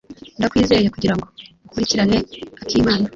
Ndakwizeye 0.37 0.87
kugirango 0.95 1.25
ukurikirane 1.67 2.17
akimana. 2.61 3.05